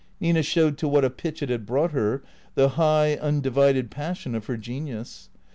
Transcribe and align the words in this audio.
Nina 0.19 0.41
showed 0.41 0.79
to 0.79 0.87
what 0.87 1.05
a 1.05 1.11
pitch 1.11 1.43
it 1.43 1.49
had 1.51 1.63
brought 1.63 1.91
her, 1.91 2.23
the 2.55 2.69
high, 2.69 3.19
un 3.21 3.39
divided 3.39 3.91
passion 3.91 4.33
of 4.33 4.47
her 4.47 4.57
genius. 4.57 5.29